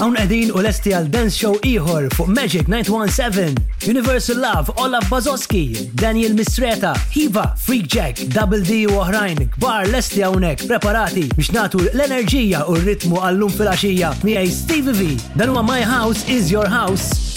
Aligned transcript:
Hawn 0.02 0.16
edin 0.18 0.48
u 0.54 0.58
lesti 0.64 0.90
għal 0.96 1.06
dance 1.14 1.36
show 1.38 1.52
ieħor 1.62 2.08
fuq 2.16 2.32
Magic 2.34 2.64
917, 2.66 3.54
Universal 3.92 4.40
Love, 4.42 4.74
Olaf 4.82 5.06
Bazoski, 5.12 5.92
Daniel 5.94 6.34
Mistreta, 6.34 6.90
Hiva, 7.14 7.46
Freak 7.54 7.86
Jack, 7.86 8.24
Double 8.34 8.58
D 8.66 8.80
u 8.90 8.96
oħrajn 8.98 9.44
kbar 9.54 9.86
lesti 9.94 10.24
għawnek 10.26 10.66
preparati 10.66 11.28
biex 11.36 11.54
nagħtu 11.54 11.84
l-enerġija 11.92 12.64
u 12.66 12.80
r-ritmu 12.80 13.22
għallum 13.22 13.54
fil 13.54 13.70
axija 13.76 14.10
miegħi 14.26 14.50
Stevie 14.58 14.96
V. 14.98 15.12
Dan 15.38 15.54
huwa 15.54 15.62
My 15.70 15.86
House 15.86 16.26
is 16.26 16.50
Your 16.50 16.66
House 16.66 17.31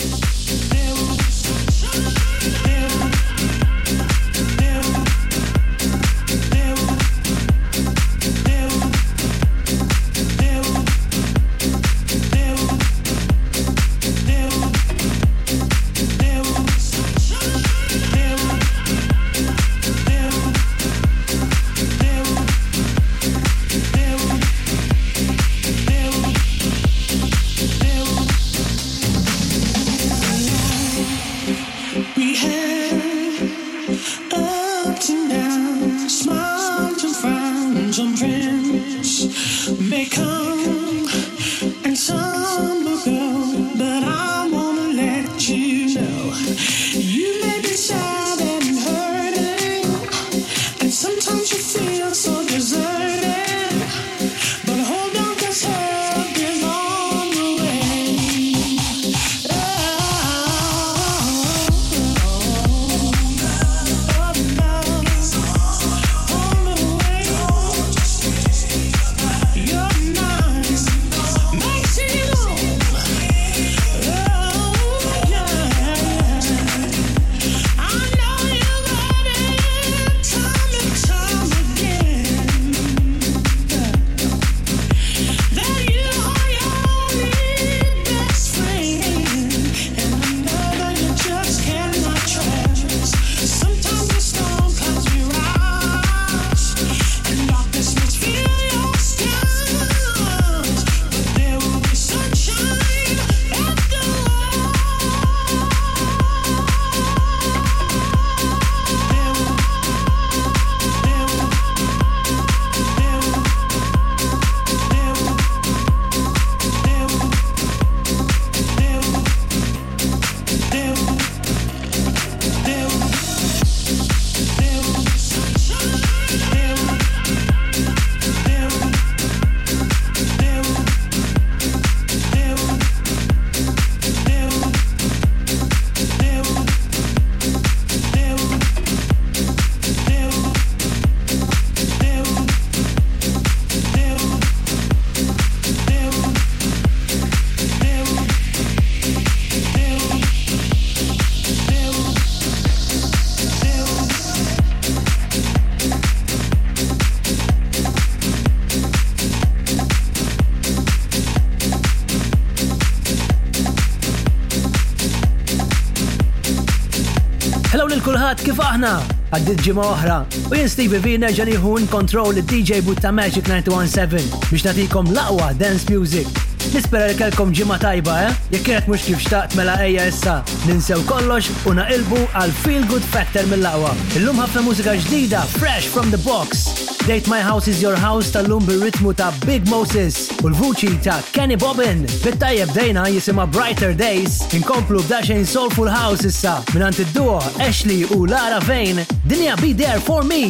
kulħadd 168.26 168.40
kif 168.46 168.60
aħna. 168.66 168.92
Għaddit 169.38 169.60
ġimgħa 169.68 169.84
oħra 169.90 170.16
u 170.50 170.56
jien 170.58 170.70
Stevie 170.72 171.02
V 171.04 171.12
nerġa' 171.22 171.46
nieħu 171.46 171.74
kontroll 171.94 172.34
dj 172.50 172.82
Butta 172.88 173.14
Magic 173.14 173.46
917 173.46 174.50
biex 174.50 174.66
natikom 174.66 175.14
laqwa 175.14 175.54
dance 175.60 175.86
music 175.94 176.45
Nispera 176.76 177.08
li 177.08 177.16
kelkom 177.16 177.54
ġimma 177.56 177.78
tajba, 177.80 178.14
eh? 178.28 178.34
Jekk 178.52 178.66
kienet 178.68 178.88
mhux 178.92 179.06
kif 179.08 179.22
xtaqt 179.24 179.54
mela 179.56 179.78
eja 179.86 180.10
issa, 180.10 180.34
ninsew 180.68 181.00
kollox 181.08 181.48
u 181.70 181.76
naqilbu 181.78 182.18
għal 182.36 182.52
Feel 182.64 182.84
Good 182.90 183.06
Factor 183.14 183.48
mill-aqwa. 183.48 183.94
Illum 184.20 184.42
ħafna 184.44 184.64
mużika 184.66 184.96
ġdida, 185.06 185.46
fresh 185.54 185.88
from 185.88 186.10
the 186.12 186.20
box. 186.26 186.66
Date 187.08 187.30
My 187.32 187.40
House 187.46 187.70
is 187.72 187.80
Your 187.82 187.96
House 187.96 188.34
tal-lum 188.34 188.68
bil-ritmu 188.68 189.14
ta' 189.16 189.32
Big 189.46 189.64
Moses 189.72 190.34
u 190.44 190.52
l-vuċi 190.52 190.98
ta' 191.06 191.22
Kenny 191.38 191.56
Bobbin. 191.62 192.04
Bittajjeb 192.26 192.74
dejna 192.76 193.06
jisima 193.14 193.46
Brighter 193.48 193.96
Days, 193.96 194.42
inkomplu 194.58 195.00
b'daċen 195.08 195.48
Soulful 195.48 195.88
House 195.88 196.28
issa 196.28 196.58
minant 196.76 197.00
id-duo 197.00 197.40
Ashley 197.64 198.04
u 198.12 198.26
Lara 198.26 198.60
Vane. 198.68 199.08
Dinja 199.24 199.56
be 199.64 199.72
there 199.72 200.00
for 200.04 200.28
me! 200.28 200.50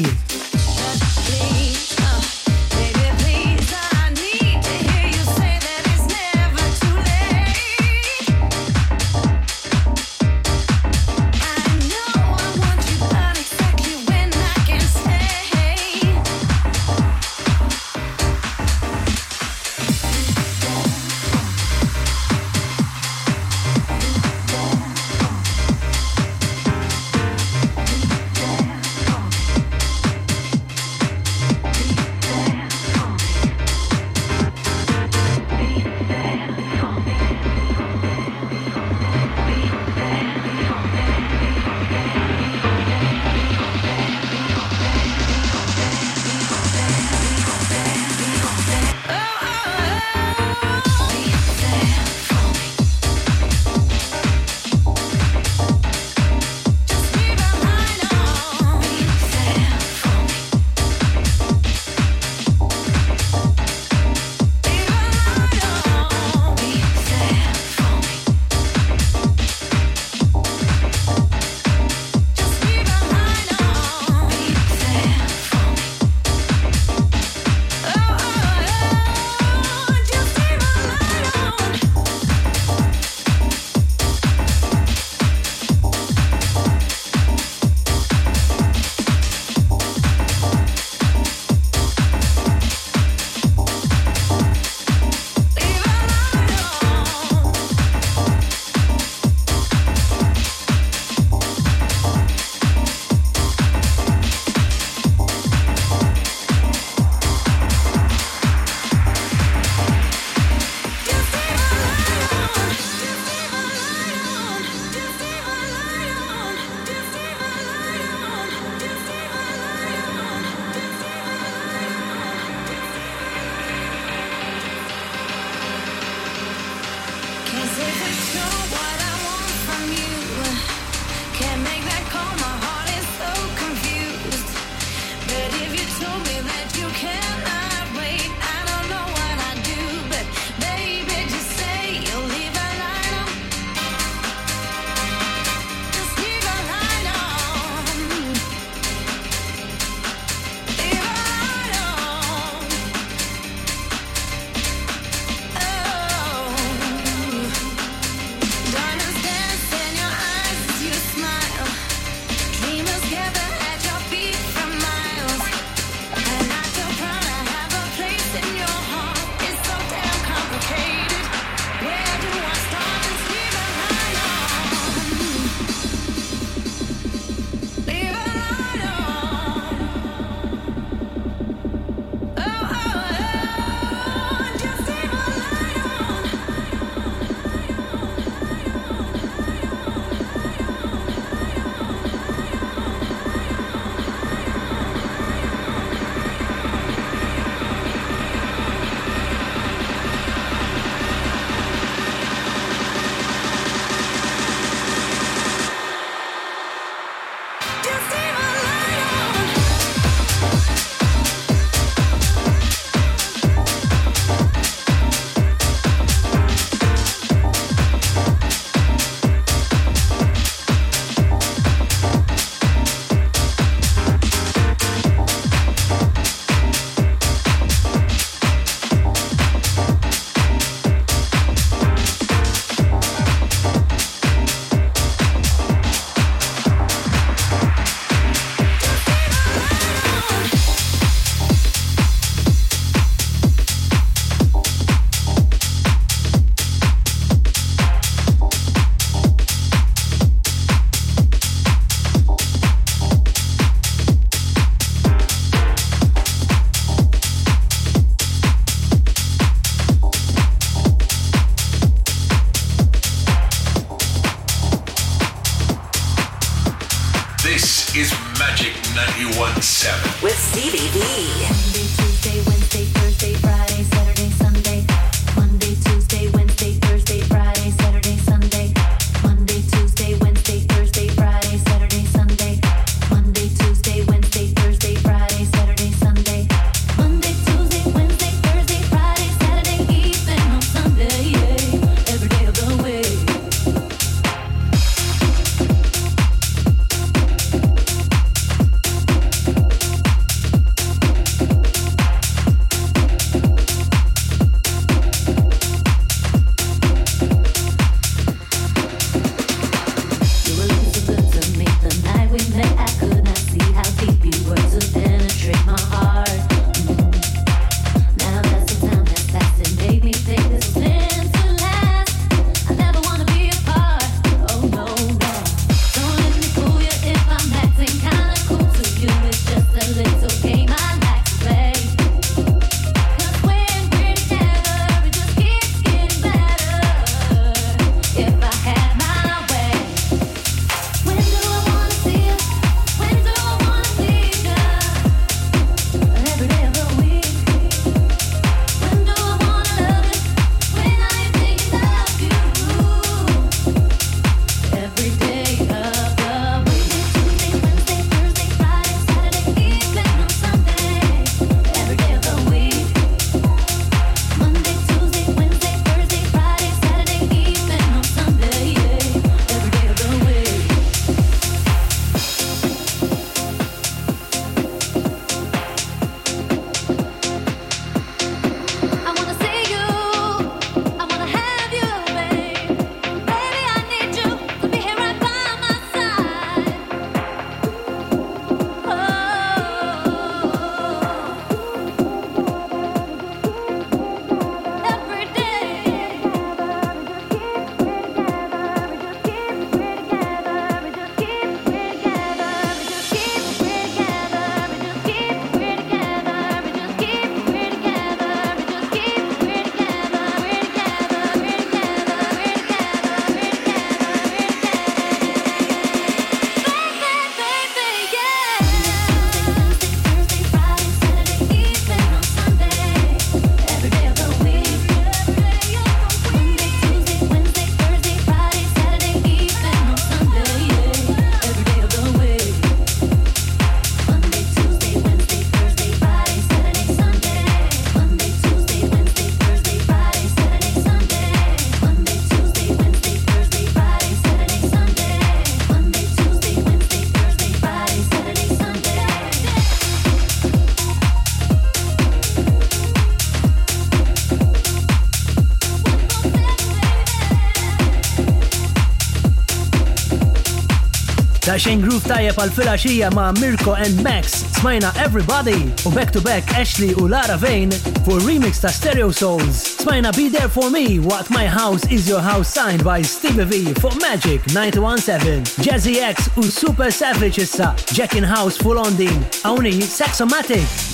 Dashing 461.56 461.80
Groove 461.88 462.04
tajjeb 462.04 462.36
għal 462.42 462.50
filaxija 462.52 463.08
ma' 463.16 463.30
Mirko 463.38 463.78
and 463.80 464.02
Max 464.04 464.42
smajna 464.58 464.90
Everybody 465.00 465.54
u 465.88 465.92
back 465.96 466.12
to 466.12 466.20
back 466.20 466.44
Ashley 466.54 466.90
u 467.00 467.08
Lara 467.08 467.38
Vane 467.40 467.72
for 468.04 468.20
remix 468.28 468.60
ta' 468.60 468.68
Stereo 468.68 469.08
Souls. 469.16 469.62
Smajna 469.80 470.12
Be 470.18 470.26
There 470.30 470.50
For 470.50 470.68
Me 470.74 471.00
What 471.00 471.30
My 471.32 471.46
House 471.48 471.88
Is 471.90 472.10
Your 472.12 472.20
House 472.20 472.52
signed 472.54 472.84
by 472.84 473.02
Stevie 473.04 473.46
V 473.46 473.74
for 473.80 473.92
Magic 474.02 474.42
917. 474.54 475.46
Jazzy 475.64 475.96
X 476.04 476.28
u 476.36 476.44
Super 476.44 476.92
Savage 476.92 477.40
issa 477.42 477.72
Jack 477.94 478.16
in 478.20 478.26
House 478.36 478.58
full 478.58 478.78
on 478.78 478.92
din. 479.00 479.18
Awni 479.48 479.80
Saxomatic. 479.84 480.85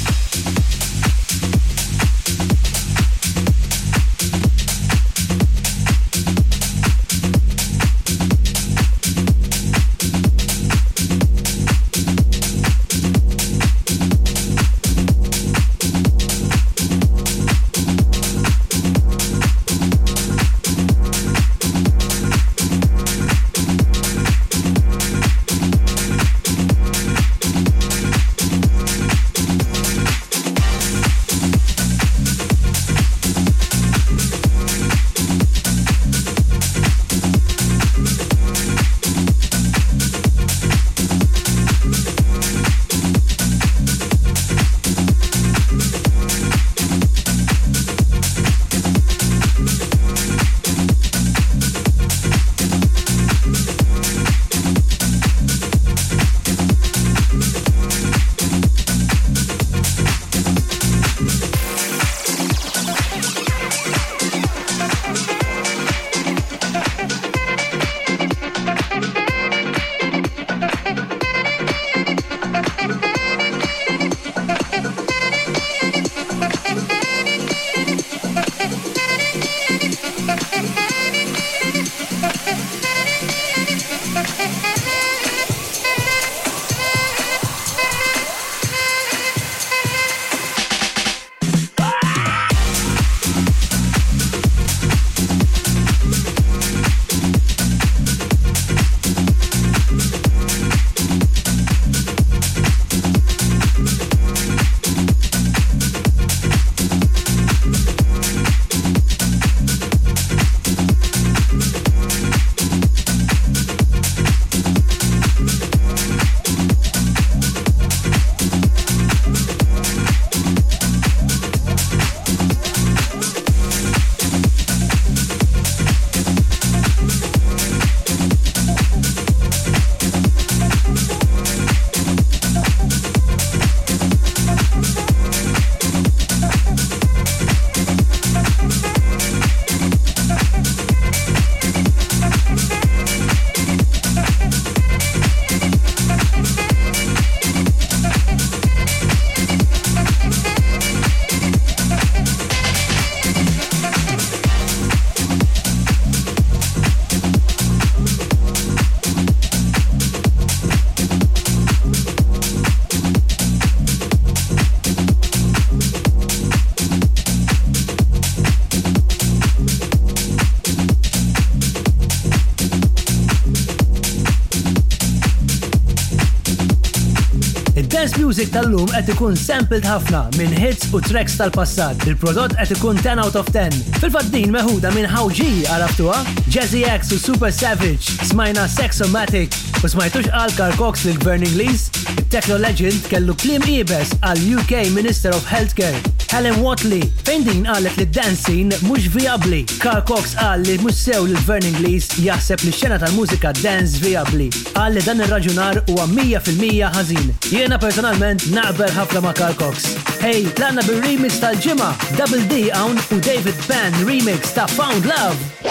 music 178.31 178.47
tal-lum 178.55 178.88
qed 178.95 179.09
ikun 179.11 179.33
sampled 179.35 179.83
ħafna 179.83 180.19
minn 180.39 180.53
hits 180.55 180.88
u 180.95 181.01
tracks 181.03 181.33
tal-passat. 181.35 182.05
Il-prodott 182.07 182.55
qed 182.55 182.69
ikun 182.77 182.95
10 183.03 183.19
out 183.19 183.35
of 183.35 183.50
10. 183.51 183.75
Fil-faddin 184.00 184.53
meħuda 184.55 184.93
minn 184.95 185.09
Hawji 185.11 185.65
għaraftuha, 185.67 186.21
Jazzy 186.47 186.85
X 186.93 187.11
u 187.11 187.19
Super 187.19 187.51
Savage, 187.57 188.07
smajna 188.31 188.69
Sexomatic 188.71 189.59
u 189.83 189.91
smajtux 189.95 190.31
għal 190.31 190.77
Cox 190.79 191.03
lill 191.09 191.19
Burning 191.27 191.59
Lease. 191.59 191.91
techno 192.31 192.55
Legend 192.63 193.03
kellu 193.11 193.35
klim 193.43 193.67
ibes 193.67 194.15
għal 194.23 194.55
UK 194.61 194.88
Minister 194.95 195.35
of 195.35 195.43
Healthcare 195.51 196.11
Helen 196.33 196.55
Watley, 196.63 197.03
fejn 197.27 197.43
din 197.43 197.65
qalet 197.67 197.97
li 198.00 198.05
dancing 198.17 198.69
mhux 198.85 199.09
viabli. 199.11 199.65
Carl 199.83 200.00
Cox 200.07 200.31
qal 200.39 200.61
li 200.63 200.77
mux 200.79 200.95
sew 200.95 201.25
li 201.27 201.35
l-Vern 201.35 201.65
Inglis 201.69 202.07
jaħseb 202.23 202.63
li 202.63 202.71
xena 202.77 202.95
tal-mużika 203.01 203.51
dance 203.59 204.00
viabli. 204.00 204.47
Għal 204.79 204.95
li 204.95 205.03
dan 205.03 205.25
ir-raġunar 205.25 205.81
huwa 205.89 206.05
100% 206.13 206.79
ħażin. 206.95 207.27
Jiena 207.57 207.81
personalment 207.83 208.47
naqber 208.55 208.95
ħafna 208.95 209.25
ma' 209.27 209.35
Carl 209.41 209.59
Cox. 209.59 209.89
Hey, 210.23 210.47
tlanna 210.55 210.88
bil-remix 210.88 211.41
tal 211.43 211.59
ġima 211.67 211.91
Double 212.15 212.39
D 212.53 212.63
Down 212.71 212.95
u 213.11 213.19
David 213.27 213.59
Penn 213.67 214.00
remix 214.07 214.55
ta' 214.55 214.69
Found 214.77 215.11
Love. 215.11 215.70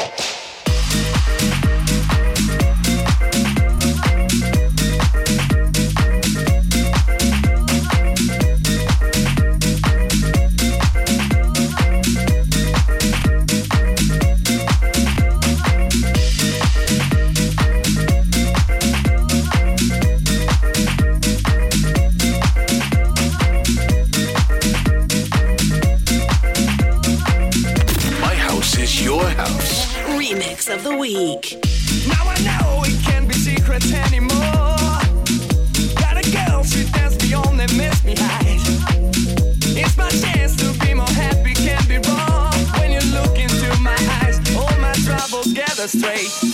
straight. 46.01 46.50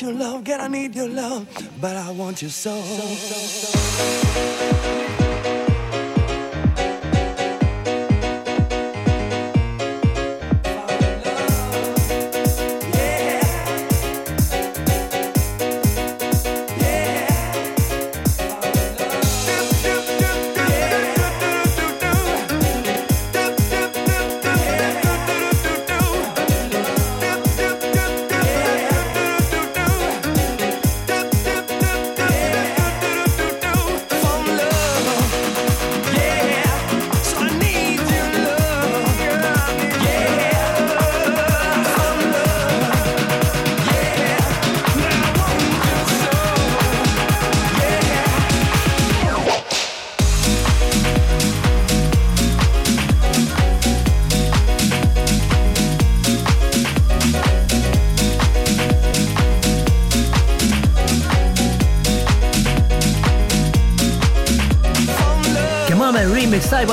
your 0.00 0.12
love, 0.12 0.44
girl, 0.44 0.60
I 0.62 0.68
need 0.68 0.94
your 0.94 1.08
love, 1.08 1.46
but 1.80 1.96
I 1.96 2.10
want 2.12 2.40
you 2.42 2.48
so. 2.48 2.80
so, 2.80 3.06
so, 3.06 3.78
so. 3.78 4.59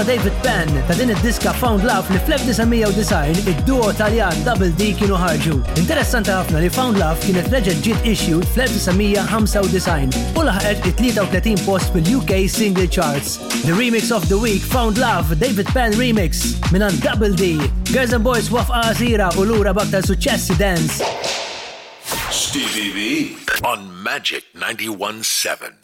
David 0.08 0.34
Penn 0.42 0.70
ta' 0.88 0.94
din 0.96 1.10
id-diska 1.12 1.52
Found 1.60 1.84
Love 1.84 2.08
li 2.16 2.20
fl-1990 2.26 3.44
id-duo 3.50 3.92
Taljan 4.00 4.32
Double 4.48 4.70
D 4.80 4.88
kienu 4.96 5.18
ħarġu. 5.20 5.58
Interessanti 5.82 6.32
ħafna 6.32 6.62
li 6.64 6.70
Found 6.78 6.96
Love 7.02 7.20
kienet 7.26 7.50
reġed 7.52 7.82
ġiet 7.84 8.08
issued 8.14 8.46
fl-1995 8.54 10.16
u 10.40 10.46
laħqet 10.48 10.88
it-33 10.94 11.60
post 11.68 11.92
fil-UK 11.92 12.40
Single 12.48 12.88
Charts. 12.88 13.36
The 13.68 13.76
Remix 13.76 14.14
of 14.16 14.24
the 14.32 14.40
Week 14.40 14.64
Found 14.72 15.04
Love 15.04 15.36
David 15.44 15.68
Penn 15.76 16.00
Remix 16.00 16.56
minan 16.72 16.96
Double 17.04 17.36
D. 17.36 17.58
Girls 17.92 18.16
and 18.16 18.24
Boys 18.24 18.48
wafqa 18.54 18.86
għasira 18.88 19.34
u 19.36 19.44
lura 19.52 19.76
baktar 19.76 20.08
suċessi 20.08 20.56
dance. 20.62 21.04
Stevie 22.32 22.90
B 22.96 23.06
on 23.68 23.84
Magic 24.08 24.48
91.7. 24.56 25.76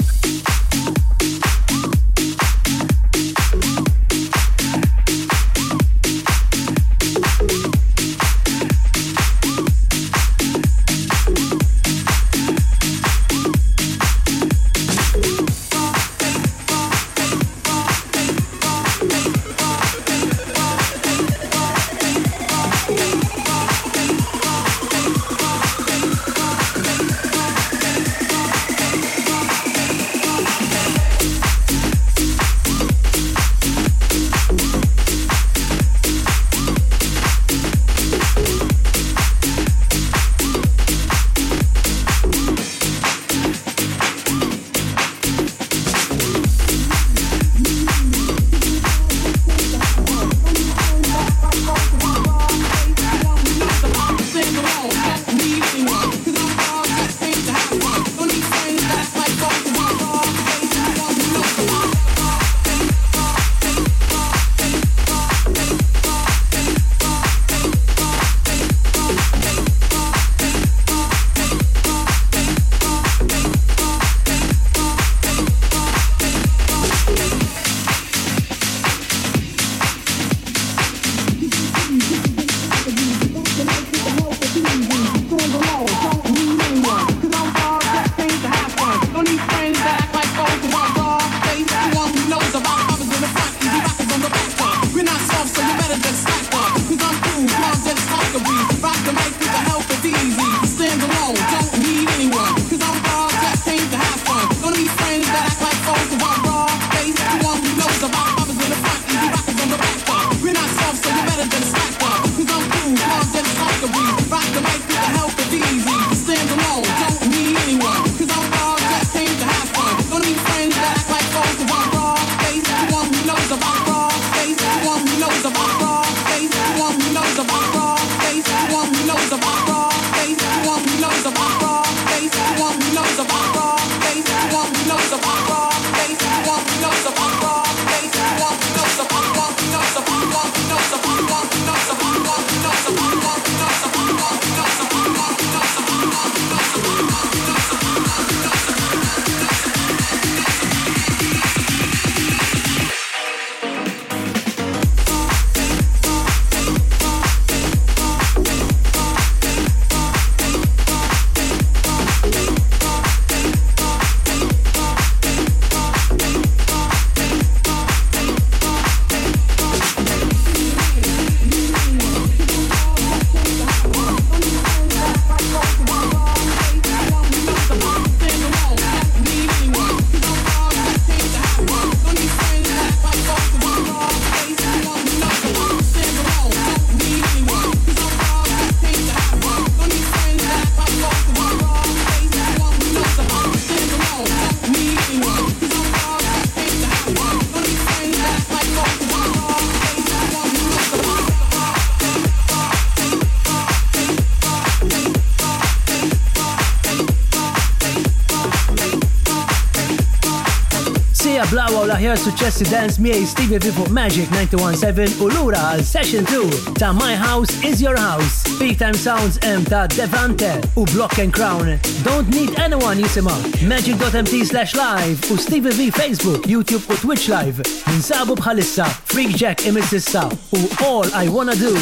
l-aħjar 211.94 212.18
suċessi 212.18 212.66
dance 212.72 212.98
miej 213.02 213.24
Stevie 213.28 213.60
V 213.62 213.70
fuq 213.76 213.90
Magic 213.94 214.30
917 214.34 215.20
u 215.22 215.28
lura 215.34 215.60
għal 215.74 215.84
Session 215.86 216.26
2 216.30 216.72
ta' 216.80 216.92
My 216.96 217.16
House 217.18 217.54
is 217.68 217.82
Your 217.84 217.98
House, 218.02 218.40
Big 218.58 218.80
Time 218.82 218.98
Sounds 218.98 219.38
M 219.46 219.64
ta' 219.68 219.86
Devante 219.92 220.50
u 220.80 220.86
Block 220.94 221.20
and 221.20 221.32
Crown. 221.36 221.78
Don't 222.08 222.28
Need 222.34 222.58
Anyone 222.60 223.04
jisima 223.04 223.36
Magic.mt 223.68 224.42
slash 224.50 224.74
live 224.80 225.20
u 225.30 225.38
Stevie 225.38 225.72
V 225.76 225.92
Facebook, 225.94 226.48
YouTube 226.48 226.84
u 226.90 226.98
Twitch 227.04 227.30
live. 227.30 227.62
Ninsabu 227.92 228.36
bħalissa 228.42 228.90
Freak 229.14 229.38
Jack 229.38 229.68
imississa 229.70 230.28
u 230.56 230.68
All 230.90 231.06
I 231.14 231.28
Wanna 231.30 231.54
Do 231.60 231.78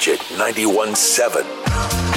Ratchet 0.00 0.30
917. 0.38 2.09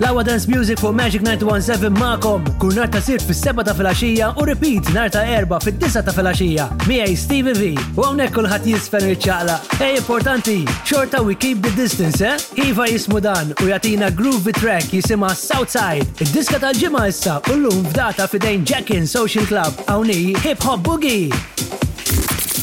L-Awa 0.00 0.22
Dance 0.24 0.46
Music 0.48 0.78
for 0.78 0.94
Magic 0.94 1.20
917 1.20 1.90
ma'kom. 1.92 2.42
Kur 2.58 2.72
narta 2.72 3.02
sir 3.04 3.18
sirt 3.18 3.24
fis-seba 3.28 3.60
ta' 3.66 3.74
filgħaxija 3.76 4.30
u 4.40 4.46
repeat 4.48 4.88
narta 4.94 5.22
erba 5.36 5.58
fid-disa 5.60 6.00
ta' 6.06 6.14
filgħaxija. 6.16 6.66
Miegħi 6.88 7.16
Stevie 7.22 7.52
V. 7.58 7.66
U 7.98 8.04
hawnhekk 8.06 8.40
ħat 8.52 8.68
jisfen 8.70 9.10
il-ċaqla. 9.10 9.58
Ej 9.84 9.98
importanti, 10.00 10.56
xorta 10.88 11.20
we 11.26 11.36
keep 11.36 11.60
the 11.66 11.72
distance, 11.76 12.24
eh? 12.24 12.64
Iva 12.68 12.88
jismu 12.88 13.20
dan 13.20 13.52
u 13.60 13.68
jatina 13.68 14.08
groovy 14.10 14.54
track 14.62 14.94
jisima 14.96 15.34
Southside. 15.34 16.08
il 16.24 16.30
diska 16.32 16.58
tal 16.64 16.74
ġima 16.80 17.04
issa 17.12 17.36
u 17.52 17.58
l-lum 17.58 17.84
f'data 17.92 18.28
fidejn 18.32 18.64
Jackin 18.72 19.06
Social 19.06 19.44
Club 19.52 19.84
hawnhi 19.84 20.32
Hip 20.48 20.64
Hop 20.64 20.80
Boogie. 20.88 21.28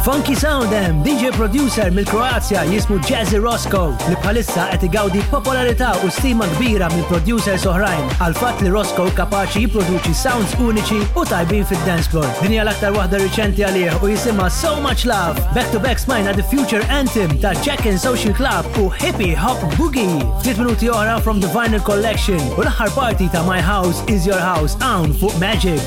Funky 0.05 0.35
sound 0.35 0.67
Soundem, 0.71 1.03
DJ 1.03 1.33
producer 1.35 1.91
mill-Kroazja 1.91 2.63
jismu 2.69 2.97
Jazzy 3.09 3.39
Roscoe 3.41 3.95
li 4.11 4.17
bħalissa 4.21 4.67
qed 4.75 4.85
igawdi 4.91 5.23
popolarità 5.33 5.95
u 6.05 6.11
stima 6.13 6.45
kbira 6.51 6.91
minn 6.93 7.07
producers 7.09 7.65
oħrajn 7.71 8.11
għal 8.21 8.37
fatt 8.37 8.61
li 8.67 8.73
Roscoe 8.75 9.15
kapaċi 9.17 9.63
jipproduċi 9.65 10.13
sounds 10.21 10.53
uniċi 10.67 11.01
u 11.17 11.25
tajbin 11.31 11.65
fid-dance 11.71 12.13
floor. 12.13 12.29
Din 12.43 12.53
hija 12.59 12.67
l-aktar 12.67 12.93
waħda 12.99 13.23
riċenti 13.25 13.65
għalih 13.71 14.05
u 14.05 14.13
jisimha 14.13 14.51
So 14.59 14.75
Much 14.85 15.09
Love. 15.09 15.41
Back 15.57 15.73
to 15.73 15.81
back 15.81 15.97
smajna 16.05 16.37
The 16.37 16.45
Future 16.53 16.85
Anthem 17.01 17.33
ta' 17.41 17.57
Jack 17.65 17.89
and 17.89 17.97
Social 17.97 18.37
Club 18.37 18.69
u 18.85 18.91
Hippie 19.01 19.33
Hop 19.41 19.65
Boogie. 19.81 20.21
Ftit 20.45 20.61
minuti 20.61 20.93
oħra 20.93 21.17
from 21.25 21.41
the 21.41 21.49
Vinyl 21.57 21.81
Collection 21.81 22.37
u 22.59 22.67
l-aħħar 22.67 22.93
party 22.99 23.33
ta' 23.33 23.47
My 23.49 23.65
House 23.65 24.05
is 24.13 24.29
Your 24.29 24.45
House 24.45 24.77
hawn 24.85 25.17
fuq 25.17 25.33
Magic. 25.41 25.81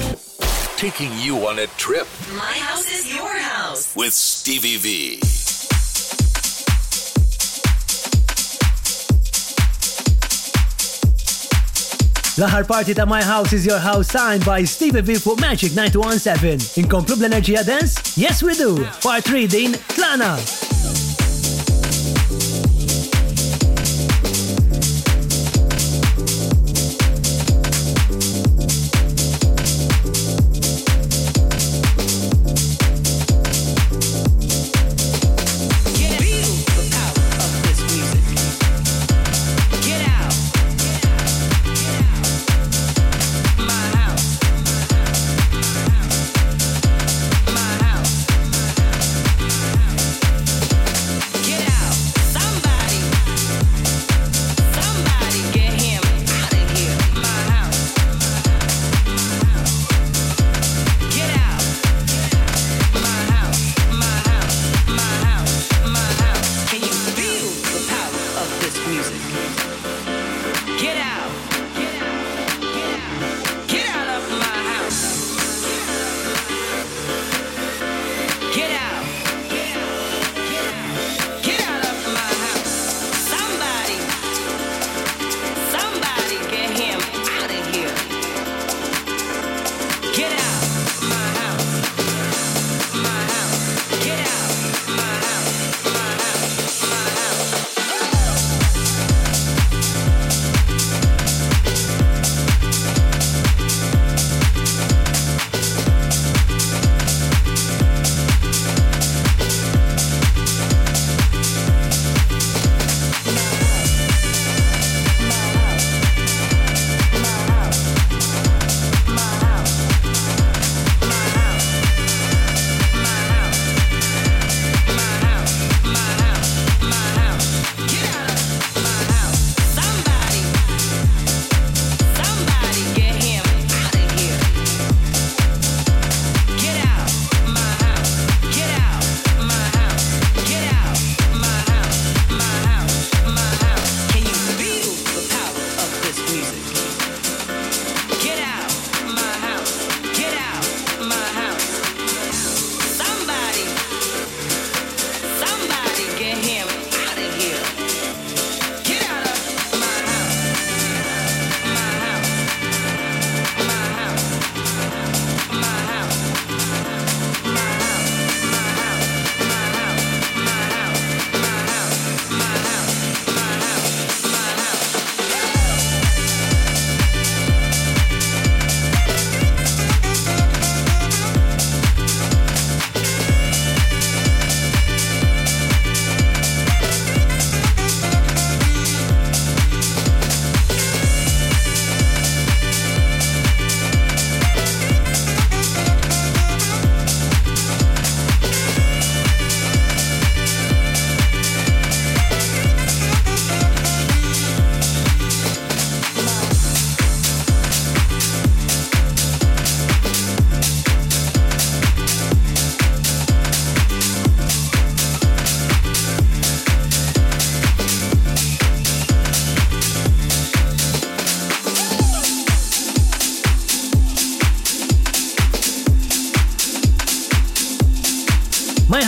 Taking 0.82 1.14
you 1.22 1.46
on 1.46 1.60
a 1.62 1.70
trip. 1.78 2.10
My 2.38 2.54
house 2.66 2.86
is 2.90 3.10
your 3.14 3.34
house. 3.38 3.67
house 3.78 3.96
with 3.96 4.14
Stevie 4.14 4.78
V. 4.78 5.20
Lahar 12.40 12.68
party 12.68 12.92
at 12.94 13.08
My 13.08 13.24
House 13.24 13.52
is 13.54 13.66
Your 13.68 13.78
House 13.80 14.08
signed 14.12 14.44
by 14.46 14.64
Stevie 14.64 15.02
V 15.02 15.16
for 15.16 15.36
Magic 15.38 15.74
917. 15.76 16.84
In 16.84 16.90
bl-enerġija 16.90 17.66
dance? 17.66 18.18
Yes 18.18 18.42
we 18.44 18.54
do! 18.56 18.84
Part 19.02 19.24
3 19.26 19.48
din, 19.48 19.72
tlana! 19.96 20.38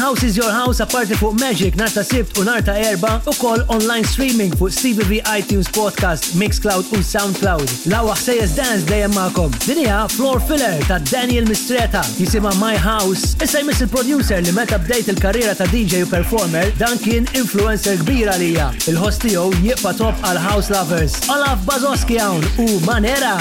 House 0.09 0.23
is 0.23 0.35
Your 0.37 0.51
House 0.51 0.79
apparti 0.81 1.13
fuq 1.13 1.37
Magic 1.39 1.75
narta 1.75 2.03
Sift 2.03 2.37
u 2.39 2.43
narta 2.43 2.73
erba 2.79 3.21
u 3.27 3.33
koll 3.41 3.59
online 3.69 4.03
streaming 4.03 4.51
fuq 4.57 4.71
CBV 4.79 5.11
iTunes 5.39 5.67
Podcast, 5.71 6.33
Mixcloud 6.33 6.85
u 6.97 7.03
Soundcloud. 7.11 7.69
Lawa 7.93 8.15
ħsejjes 8.17 8.55
dance 8.57 8.87
dejjem 8.89 9.13
ma'kom. 9.13 9.53
Dinija 9.67 9.99
Floor 10.09 10.41
Filler 10.49 10.81
ta' 10.89 10.97
Daniel 11.11 11.45
Mistreta 11.45 12.01
jisima 12.17 12.49
My 12.57 12.73
House. 12.77 13.35
Issa 13.45 13.61
jmiss 13.61 13.85
il-producer 13.85 14.41
li 14.41 14.55
meta 14.57 14.81
update 14.81 15.13
il-karriera 15.13 15.53
ta' 15.55 15.69
DJ 15.69 16.01
u 16.09 16.09
performer 16.09 16.73
dan 16.81 16.97
kien 17.05 17.29
influencer 17.37 18.01
kbira 18.01 18.33
lija. 18.41 18.71
il 18.89 18.97
hostio 18.97 19.45
tiegħu 19.61 19.93
top 20.01 20.17
għal 20.25 20.41
House 20.49 20.73
Lovers. 20.73 21.19
Olaf 21.29 21.61
Bazoski 21.69 22.17
hawn 22.17 22.41
u 22.65 22.71
Manera. 22.81 23.37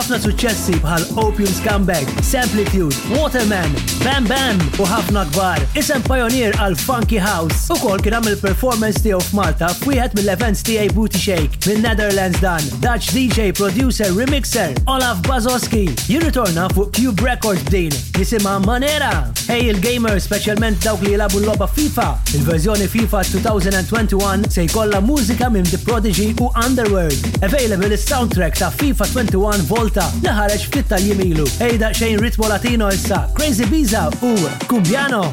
ħafna 0.00 0.16
suċċessi 0.24 0.78
bħal 0.80 1.04
Opium 1.22 1.52
Scumbag, 1.58 2.08
Samplitude, 2.24 2.96
Waterman, 3.20 3.72
Bam 4.02 4.24
Bam 4.28 4.56
u 4.80 4.86
ħafna 4.88 5.22
kbar. 5.30 5.60
Isem 5.78 6.00
pioneer 6.06 6.54
għal 6.60 6.74
Funky 6.80 7.18
House 7.20 7.68
u 7.72 7.76
kol 7.82 8.00
kien 8.02 8.14
għamil 8.16 8.38
performance 8.40 9.02
tiegħu 9.04 9.20
f'Malta 9.26 9.68
f'wieħed 9.76 10.16
mill-events 10.18 10.62
tiegħi 10.66 10.92
Booty 10.96 11.20
Shake 11.20 11.58
mill-Netherlands 11.66 12.40
dan. 12.42 12.64
Dutch 12.84 13.10
DJ, 13.14 13.50
producer, 13.58 14.08
remixer 14.16 14.72
Olaf 14.90 15.20
Bazoski 15.26 15.82
jirritorna 16.10 16.68
fuq 16.74 16.92
Cube 16.96 17.26
Records 17.26 17.66
din 17.72 17.92
jisima 18.16 18.56
Manera. 18.64 19.10
Hey 19.50 19.68
il-gamer 19.72 20.16
specialment 20.22 20.80
dawk 20.84 21.04
li 21.04 21.12
jilabu 21.14 21.40
l-loba 21.42 21.68
FIFA. 21.70 22.08
Il-verżjoni 22.38 22.88
FIFA 22.96 23.22
2021 23.32 24.48
se 24.56 24.64
jkollha 24.68 25.00
mużika 25.04 25.50
minn 25.52 25.68
The 25.70 25.80
Prodigy 25.84 26.30
u 26.40 26.48
Underworld. 26.64 27.20
Available 27.42 27.92
is-soundtrack 27.98 28.56
ta' 28.62 28.70
FIFA 28.80 29.10
21 29.14 29.66
Volta 29.70 30.08
li 30.24 30.32
ħareġ 30.40 30.68
fit-taljimilu. 30.78 31.48
Ejda 31.70 31.92
xejn 32.00 32.22
ritmo 32.24 32.48
latino 32.52 32.90
issa. 32.94 33.24
Crazy 33.36 33.66
Bees 33.68 33.89
Gonza, 33.90 34.08
Hugo, 34.20 34.48
Cumbiano. 34.68 35.30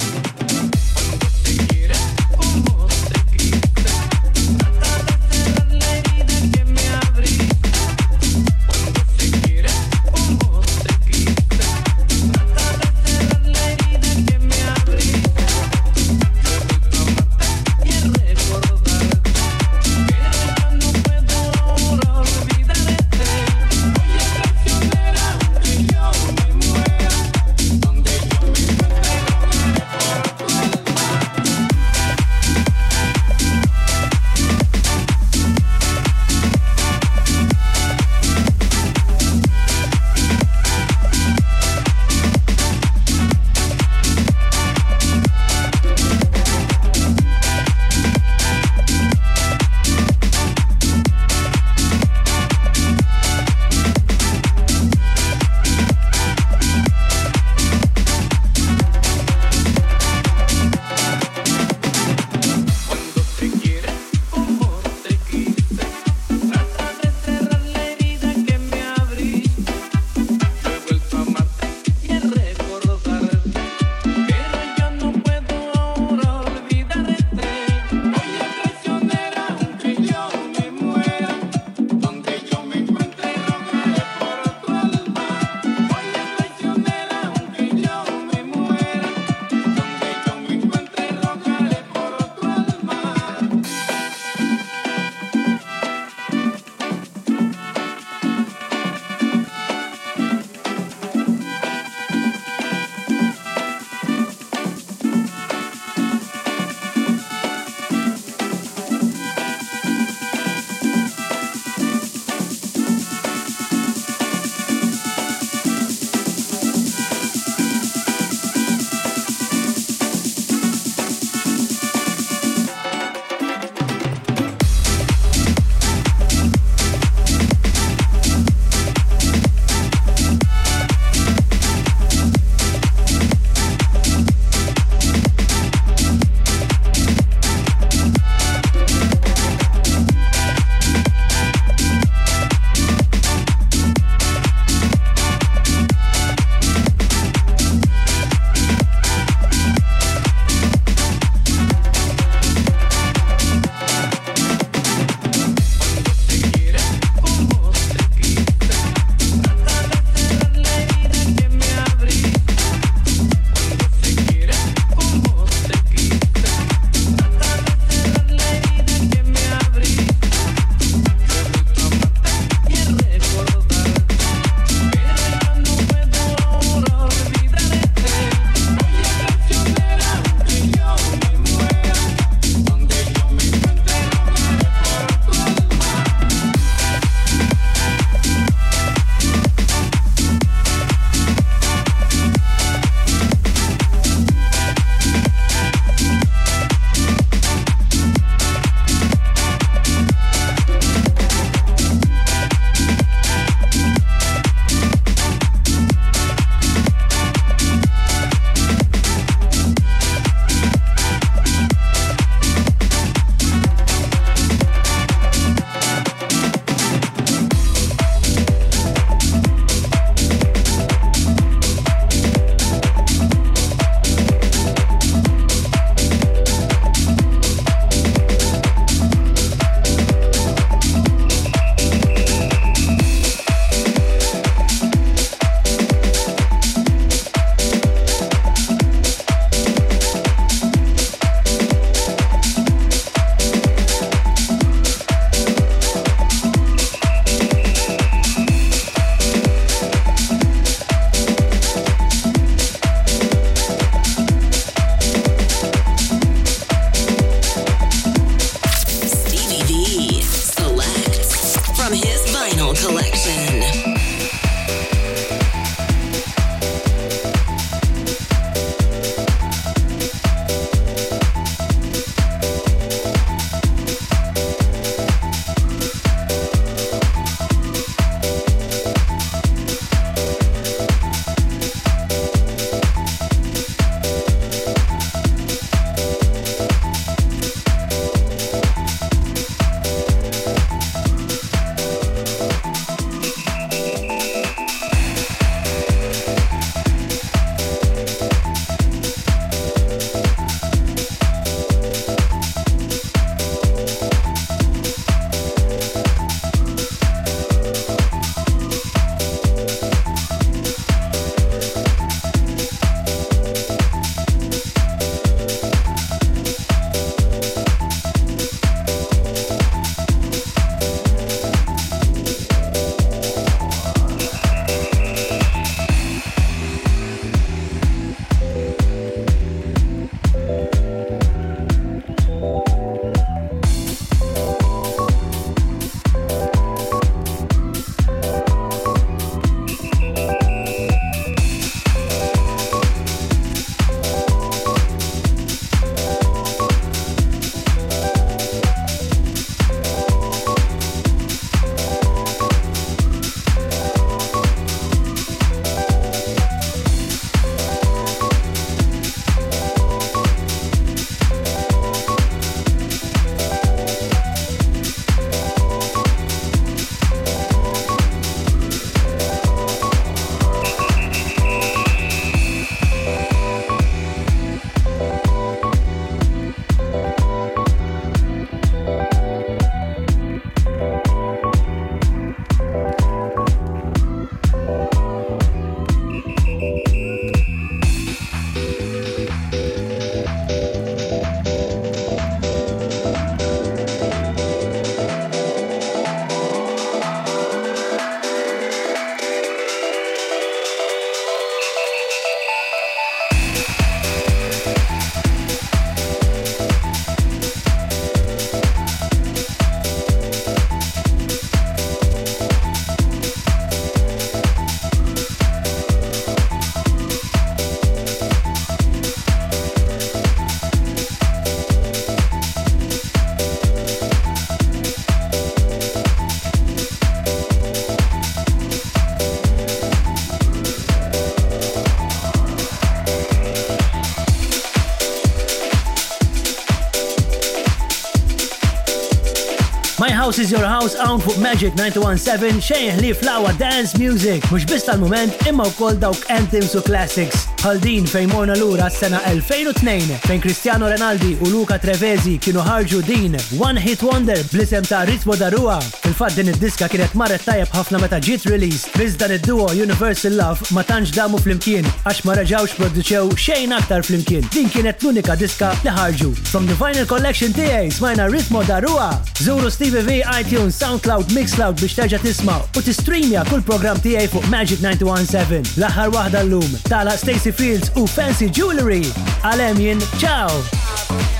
dawn 441.20 441.24
fuq 441.26 441.38
Magic 441.40 441.74
917 441.76 442.60
xejn 442.62 443.00
li 443.02 443.12
flawa 443.14 443.52
dance 443.58 443.98
music, 444.02 444.44
mhux 444.52 444.66
biss 444.70 444.86
tal-moment 444.88 445.34
imma 445.50 445.66
wkoll 445.72 445.98
dawk 446.00 446.30
anthems 446.34 446.74
u 446.76 446.82
classics. 446.88 447.46
Haldin 447.66 448.06
fejn 448.12 448.30
morna 448.34 448.56
lura 448.60 448.90
s-sena 448.90 449.20
2002 449.34 450.20
fejn 450.28 450.42
Cristiano 450.46 450.90
Ronaldi 450.94 451.38
u 451.42 451.50
Luca 451.54 451.78
Trevesi 451.82 452.38
kienu 452.38 452.64
ħarġu 452.68 453.02
din 453.10 453.38
One 453.60 453.82
Hit 453.84 454.04
Wonder 454.06 454.44
blisem 454.52 454.86
ta' 454.86 455.06
Ritmo 455.10 455.36
Darua 455.40 455.80
fil 456.08 456.14
fat 456.14 456.36
din 456.36 456.48
id-diska 456.48 456.88
kienet 456.92 457.14
marret 457.20 457.42
tajab 457.44 457.72
ħafna 457.74 458.00
meta 458.00 458.18
ġiet 458.24 458.46
release. 458.48 458.88
biz 458.96 459.16
dan 459.20 459.32
id-duo 459.36 459.66
Universal 459.76 460.38
Love 460.40 460.62
ma 460.76 460.84
tanġ 460.86 461.10
damu 461.16 461.38
flimkien 461.42 461.84
għax 462.08 462.22
ma 462.28 462.36
raġawx 462.38 462.78
produċew 462.80 463.26
xejn 463.44 463.74
aktar 463.76 464.06
flimkien. 464.08 464.46
Din 464.54 464.70
kienet 464.72 465.02
l-unika 465.04 465.36
diska 465.40 465.74
li 465.84 465.92
ħarġu. 465.92 466.30
From 466.52 466.66
the 466.70 466.76
final 466.80 467.06
Collection 467.10 467.52
TA 467.56 467.82
smajna 467.92 468.28
ritmo 468.32 468.62
darua. 468.70 469.10
Zuru 469.44 469.70
Stevie 469.74 470.02
V, 470.08 470.20
iTunes, 470.40 470.78
SoundCloud, 470.80 471.34
Mixcloud 471.36 471.76
biex 471.82 471.98
terġa' 472.00 472.22
tisma' 472.24 472.60
u 472.78 472.82
t-streamja 472.86 473.44
kull 473.50 473.62
program 473.72 474.00
TA 474.04 474.28
fuq 474.32 474.48
Magic 474.54 474.80
917. 474.84 475.76
Laħar 475.82 476.14
wahda 476.16 476.40
l-lum, 476.46 476.72
tala 476.88 477.18
Stacy 477.20 477.52
Fields 477.52 477.92
u 478.00 478.06
Fancy 478.08 478.48
Jewelry. 478.48 479.04
Għalem 479.44 479.80
jien, 479.84 480.02
ciao! 480.24 481.37